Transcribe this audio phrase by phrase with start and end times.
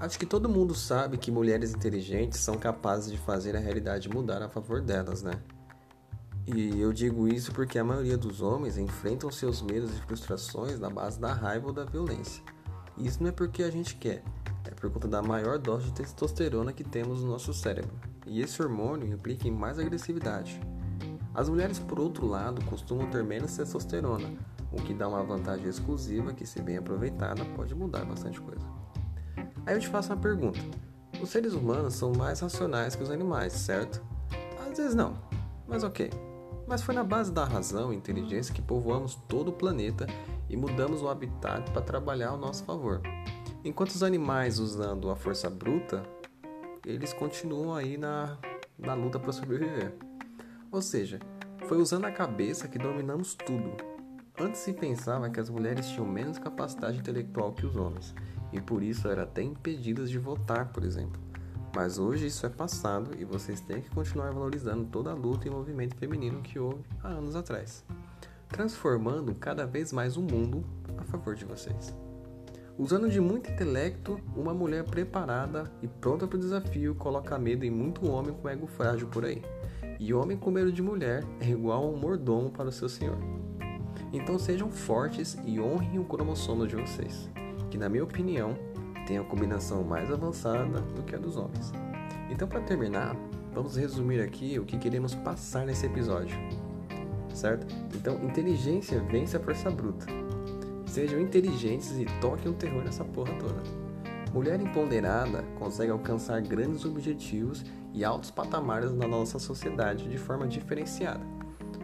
[0.00, 4.42] Acho que todo mundo sabe que mulheres inteligentes são capazes de fazer a realidade mudar
[4.42, 5.34] a favor delas, né?
[6.46, 10.88] E eu digo isso porque a maioria dos homens enfrentam seus medos e frustrações na
[10.88, 12.42] base da raiva ou da violência.
[12.96, 14.24] Isso não é porque a gente quer,
[14.64, 17.94] é por conta da maior dose de testosterona que temos no nosso cérebro.
[18.26, 20.58] E esse hormônio implica em mais agressividade.
[21.34, 24.32] As mulheres, por outro lado, costumam ter menos testosterona,
[24.72, 28.66] o que dá uma vantagem exclusiva que, se bem aproveitada, pode mudar bastante coisa.
[29.66, 30.58] Aí eu te faço uma pergunta:
[31.20, 34.02] os seres humanos são mais racionais que os animais, certo?
[34.60, 35.14] Às vezes não,
[35.66, 36.10] mas ok.
[36.66, 40.06] Mas foi na base da razão e inteligência que povoamos todo o planeta
[40.48, 43.02] e mudamos o habitat para trabalhar ao nosso favor.
[43.64, 46.02] Enquanto os animais usando a força bruta,
[46.86, 48.38] eles continuam aí na,
[48.78, 49.94] na luta para sobreviver.
[50.70, 51.18] Ou seja,
[51.66, 53.76] foi usando a cabeça que dominamos tudo.
[54.40, 58.14] Antes se pensava que as mulheres tinham menos capacidade intelectual que os homens
[58.52, 61.20] e por isso eram até impedidas de votar, por exemplo.
[61.74, 65.50] Mas hoje isso é passado e vocês têm que continuar valorizando toda a luta e
[65.50, 67.84] movimento feminino que houve há anos atrás,
[68.48, 70.64] transformando cada vez mais o mundo
[70.98, 71.94] a favor de vocês.
[72.76, 77.70] Usando de muito intelecto, uma mulher preparada e pronta para o desafio coloca medo em
[77.70, 79.42] muito homem com ego frágil por aí.
[79.98, 83.18] E homem com medo de mulher é igual a um mordomo para o seu senhor.
[84.12, 87.30] Então sejam fortes e honrem o cromossomo de vocês
[87.70, 88.56] que, na minha opinião,
[89.06, 91.72] tem a combinação mais avançada do que a dos homens.
[92.30, 93.16] Então, para terminar,
[93.52, 96.36] vamos resumir aqui o que queremos passar nesse episódio.
[97.34, 97.66] Certo?
[97.94, 100.06] Então, inteligência vence a força bruta.
[100.86, 103.62] Sejam inteligentes e toquem o terror nessa porra toda.
[104.32, 111.24] Mulher empoderada consegue alcançar grandes objetivos e altos patamares na nossa sociedade de forma diferenciada.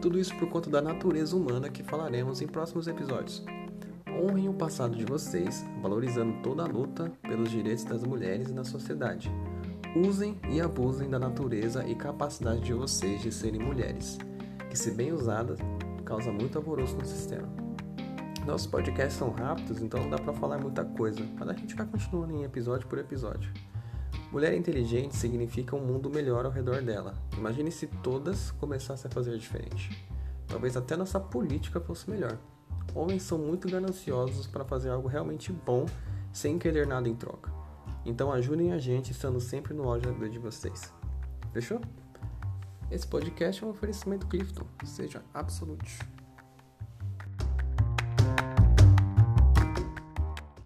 [0.00, 3.44] Tudo isso por conta da natureza humana que falaremos em próximos episódios.
[4.18, 9.30] Honrem o passado de vocês, valorizando toda a luta pelos direitos das mulheres na sociedade.
[9.96, 14.18] Usem e abusem da natureza e capacidade de vocês de serem mulheres,
[14.68, 15.58] que, se bem usadas,
[16.04, 17.48] causa muito alvoroço no sistema.
[18.46, 21.86] Nossos podcasts são rápidos, então não dá para falar muita coisa, mas a gente vai
[21.86, 23.52] continuando em episódio por episódio.
[24.32, 27.14] Mulher inteligente significa um mundo melhor ao redor dela.
[27.36, 30.06] Imagine se todas começassem a fazer diferente.
[30.46, 32.38] Talvez até nossa política fosse melhor.
[32.94, 35.86] Homens são muito gananciosos para fazer algo realmente bom
[36.32, 37.52] sem querer nada em troca.
[38.04, 40.92] Então ajudem a gente estando sempre no áudio de vocês.
[41.52, 41.80] Fechou?
[42.90, 44.64] Esse podcast é um oferecimento Clifton.
[44.84, 45.98] Seja absolute.